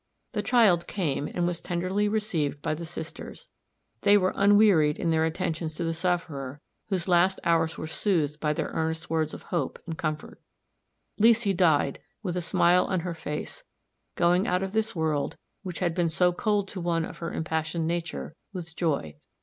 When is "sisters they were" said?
2.87-4.33